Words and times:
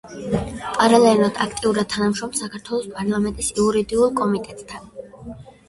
პარალელურად 0.77 1.37
აქტიურად 1.45 1.91
თანამშრომლობს 1.97 2.43
საქართველოს 2.45 2.89
პარლამენტის 2.97 3.55
იურიდიულ 3.55 4.13
კომიტეტთან. 4.25 4.93